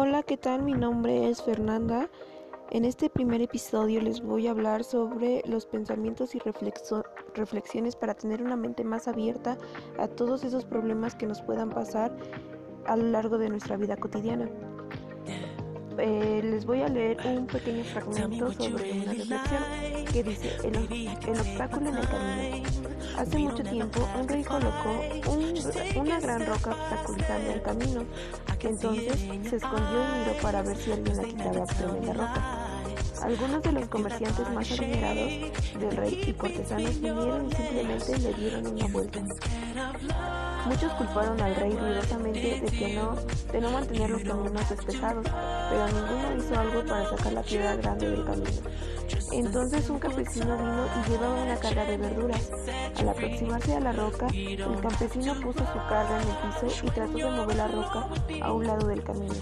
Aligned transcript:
Hola, 0.00 0.22
¿qué 0.22 0.36
tal? 0.36 0.62
Mi 0.62 0.74
nombre 0.74 1.28
es 1.28 1.42
Fernanda. 1.42 2.08
En 2.70 2.84
este 2.84 3.10
primer 3.10 3.42
episodio 3.42 4.00
les 4.00 4.20
voy 4.20 4.46
a 4.46 4.52
hablar 4.52 4.84
sobre 4.84 5.42
los 5.44 5.66
pensamientos 5.66 6.36
y 6.36 6.38
reflexiones 7.34 7.96
para 7.96 8.14
tener 8.14 8.40
una 8.40 8.54
mente 8.54 8.84
más 8.84 9.08
abierta 9.08 9.58
a 9.98 10.06
todos 10.06 10.44
esos 10.44 10.64
problemas 10.64 11.16
que 11.16 11.26
nos 11.26 11.42
puedan 11.42 11.70
pasar 11.70 12.16
a 12.86 12.96
lo 12.96 13.08
largo 13.10 13.38
de 13.38 13.48
nuestra 13.48 13.76
vida 13.76 13.96
cotidiana. 13.96 14.48
Eh, 15.98 16.42
les 16.44 16.64
voy 16.64 16.82
a 16.82 16.88
leer 16.88 17.18
un 17.26 17.48
pequeño 17.48 17.82
fragmento 17.82 18.52
sobre 18.52 18.92
una 18.92 19.12
reflexión 19.14 20.04
que 20.12 20.22
dice 20.22 20.56
el, 20.62 20.76
el 20.76 21.40
obstáculo 21.40 21.88
en 21.88 21.96
el 21.96 22.08
camino. 22.08 22.68
Hace 23.18 23.36
mucho 23.36 23.64
tiempo 23.64 24.08
un 24.16 24.28
rey 24.28 24.44
colocó 24.44 25.00
una 25.96 26.20
gran 26.20 26.46
roca 26.46 26.70
obstaculizando 26.70 27.52
el 27.52 27.62
camino. 27.62 28.04
Entonces 28.60 29.18
se 29.50 29.56
escondió 29.56 30.04
y 30.04 30.18
miró 30.20 30.40
para 30.40 30.62
ver 30.62 30.76
si 30.76 30.92
alguien 30.92 31.16
la 31.16 31.24
quitaba 31.24 31.66
tremenda 31.66 32.12
roca. 32.12 32.67
Algunos 33.22 33.62
de 33.62 33.72
los 33.72 33.88
comerciantes 33.88 34.50
más 34.50 34.70
adinerados 34.70 35.52
del 35.78 35.96
rey 35.96 36.24
y 36.26 36.32
cortesanos 36.32 37.00
vinieron 37.00 37.46
y 37.46 37.54
simplemente 37.54 38.18
le 38.18 38.34
dieron 38.34 38.66
una 38.66 38.86
vuelta. 38.86 39.20
Muchos 40.66 40.92
culparon 40.94 41.40
al 41.40 41.54
rey 41.56 41.72
ruidosamente 41.72 42.60
de 42.60 42.70
que 42.70 42.94
no, 42.94 43.16
de 43.52 43.60
no 43.60 43.70
mantener 43.70 44.10
los 44.10 44.22
caminos 44.22 44.68
despejados, 44.68 45.24
pero 45.70 45.86
ninguno 45.86 46.36
hizo 46.36 46.58
algo 46.58 46.84
para 46.84 47.08
sacar 47.08 47.32
la 47.32 47.42
piedra 47.42 47.76
grande 47.76 48.10
del 48.10 48.24
camino. 48.24 48.50
Entonces 49.32 49.90
un 49.90 49.98
campesino 49.98 50.56
vino 50.56 50.86
y 50.86 51.10
llevaba 51.10 51.42
una 51.42 51.56
carga 51.56 51.84
de 51.84 51.96
verduras. 51.96 52.50
Al 52.98 53.08
aproximarse 53.08 53.76
a 53.76 53.80
la 53.80 53.92
roca, 53.92 54.26
el 54.32 54.80
campesino 54.80 55.34
puso 55.40 55.60
su 55.60 55.78
carga 55.88 56.22
en 56.22 56.28
el 56.28 56.68
piso 56.68 56.86
y 56.86 56.90
trató 56.90 57.18
de 57.18 57.30
mover 57.30 57.56
la 57.56 57.68
roca 57.68 58.08
a 58.42 58.52
un 58.52 58.66
lado 58.66 58.86
del 58.88 59.02
camino. 59.02 59.34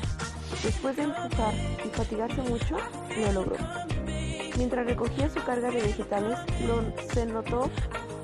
Después 0.62 0.96
de 0.96 1.02
empujar 1.02 1.55
y 1.84 1.88
fatigarse 1.88 2.42
mucho, 2.42 2.77
lo 3.19 3.33
logró. 3.33 3.56
Mientras 4.56 4.86
recogía 4.86 5.28
su 5.28 5.42
carga 5.44 5.70
de 5.70 5.83
vegetales, 5.83 6.38
se 7.12 7.27
notó 7.27 7.70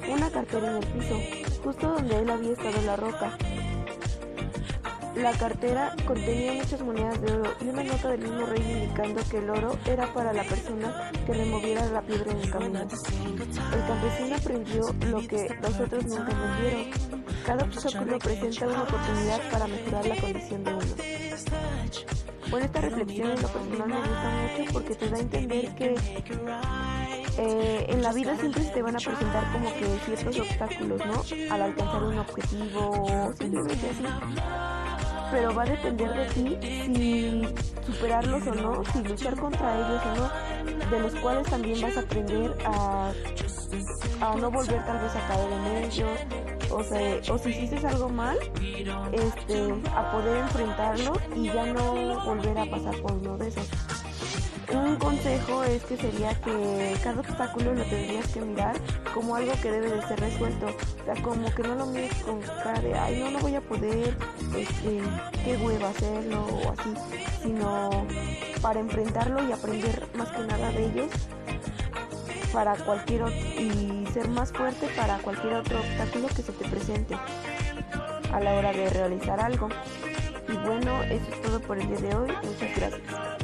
una 0.08 0.30
cartera 0.30 0.70
en 0.70 0.76
el 0.76 0.86
piso, 0.86 1.18
justo 1.62 1.92
donde 1.92 2.18
él 2.18 2.30
había 2.30 2.52
estado 2.52 2.76
en 2.78 2.86
la 2.86 2.96
roca. 2.96 3.36
La 5.14 5.32
cartera 5.32 5.94
contenía 6.06 6.54
muchas 6.54 6.80
monedas 6.80 7.20
de 7.20 7.32
oro 7.32 7.50
y 7.60 7.68
una 7.68 7.84
nota 7.84 8.08
del 8.08 8.22
mismo 8.22 8.46
rey 8.46 8.62
indicando 8.62 9.20
que 9.30 9.38
el 9.38 9.50
oro 9.50 9.78
era 9.84 10.12
para 10.14 10.32
la 10.32 10.42
persona 10.42 11.10
que 11.26 11.34
removiera 11.34 11.84
la 11.86 12.00
piedra 12.00 12.32
en 12.32 12.38
el 12.38 12.50
camino. 12.50 12.80
El 12.80 13.86
campesino 13.86 14.36
aprendió 14.36 14.82
lo 15.10 15.20
que 15.28 15.54
los 15.60 15.80
otros 15.80 16.04
nunca. 16.06 16.32
Cada 17.44 17.64
obstáculo 17.64 18.18
presenta 18.18 18.66
una 18.66 18.82
oportunidad 18.82 19.50
para 19.50 19.66
mejorar 19.66 20.06
la 20.06 20.16
condición 20.20 20.64
de 20.64 20.74
uno. 20.74 20.94
Bueno, 22.50 22.66
esta 22.66 22.80
reflexión 22.82 23.30
en 23.30 23.42
lo 23.42 23.48
personal 23.48 23.88
me 23.88 23.96
gusta 23.96 24.58
mucho 24.58 24.72
porque 24.72 24.94
te 24.94 25.08
da 25.08 25.16
a 25.16 25.20
entender 25.20 25.74
que 25.74 25.94
eh, 27.38 27.86
en 27.88 28.02
la 28.02 28.12
vida 28.12 28.36
siempre 28.36 28.62
se 28.62 28.70
te 28.70 28.82
van 28.82 28.94
a 28.94 28.98
presentar 28.98 29.52
como 29.52 29.72
que 29.74 29.86
ciertos 30.04 30.38
obstáculos, 30.40 31.00
¿no? 31.06 31.54
Al 31.54 31.62
alcanzar 31.62 32.02
un 32.04 32.18
objetivo 32.18 32.90
o 32.90 33.32
simplemente 33.32 33.90
así. 33.90 34.04
Pero 35.32 35.54
va 35.54 35.62
a 35.62 35.64
depender 35.64 36.12
de 36.12 36.24
ti 36.26 36.58
si 36.62 37.42
superarlos 37.86 38.46
o 38.46 38.54
no, 38.54 38.84
si 38.92 39.02
luchar 39.02 39.34
contra 39.34 39.74
ellos 39.74 40.02
o 40.04 40.16
no, 40.16 40.90
de 40.90 41.00
los 41.00 41.14
cuales 41.14 41.48
también 41.48 41.80
vas 41.80 41.96
a 41.96 42.00
aprender 42.00 42.54
a, 42.66 43.12
no 44.38 44.50
volver 44.50 44.84
tal 44.84 44.98
vez 45.00 45.16
a 45.16 45.28
caer 45.28 45.52
en 45.52 45.84
ellos, 45.84 46.10
o, 46.70 46.84
sea, 46.84 47.20
o 47.32 47.38
si 47.38 47.48
hiciste 47.48 47.86
algo 47.86 48.10
mal, 48.10 48.36
este, 49.10 49.74
a 49.96 50.12
poder 50.12 50.36
enfrentarlo 50.36 51.14
y 51.34 51.44
ya 51.44 51.64
no 51.64 52.24
volver 52.26 52.58
a 52.58 52.66
pasar 52.66 53.00
por 53.00 53.12
uno 53.12 53.38
de 53.38 53.48
esos. 53.48 53.70
Un 54.72 54.96
consejo 54.96 55.64
es 55.64 55.82
que 55.84 55.96
sería 55.96 56.34
que 56.40 56.96
cada 57.02 57.20
obstáculo 57.20 57.74
lo 57.74 57.84
tendrías 57.84 58.26
que 58.28 58.40
mirar 58.40 58.76
como 59.12 59.36
algo 59.36 59.52
que 59.60 59.70
debe 59.70 59.90
de 59.90 60.02
ser 60.02 60.18
resuelto. 60.18 60.66
O 60.66 61.04
sea, 61.04 61.22
como 61.22 61.54
que 61.54 61.62
no 61.62 61.74
lo 61.74 61.86
mires 61.86 62.14
con 62.24 62.40
cara 62.40 62.80
de, 62.80 62.94
ay, 62.94 63.20
no, 63.20 63.30
no 63.32 63.38
voy 63.40 63.54
a 63.54 63.60
poder, 63.60 64.16
este, 64.56 65.00
qué 65.44 65.56
hueva 65.58 65.90
hacerlo 65.90 66.46
o 66.46 66.72
así, 66.72 66.94
sino 67.42 67.90
para 68.62 68.80
enfrentarlo 68.80 69.46
y 69.46 69.52
aprender 69.52 70.08
más 70.14 70.30
que 70.30 70.42
nada 70.42 70.70
de 70.70 70.86
ellos 70.86 71.10
para 72.52 72.76
cualquier 72.76 73.22
y 73.58 74.06
ser 74.12 74.28
más 74.28 74.52
fuerte 74.52 74.88
para 74.96 75.18
cualquier 75.18 75.54
otro 75.54 75.80
obstáculo 75.80 76.28
que 76.28 76.42
se 76.42 76.52
te 76.52 76.68
presente 76.68 77.16
a 78.32 78.40
la 78.40 78.54
hora 78.54 78.72
de 78.72 78.88
realizar 78.90 79.40
algo. 79.40 79.68
Y 80.48 80.56
bueno, 80.66 81.02
eso 81.04 81.26
es 81.30 81.42
todo 81.42 81.60
por 81.60 81.78
el 81.78 81.88
día 81.88 81.98
de 81.98 82.14
hoy. 82.14 82.32
Muchas 82.42 82.76
gracias. 82.76 83.41